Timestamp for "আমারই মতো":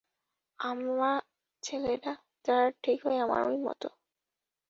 3.19-3.87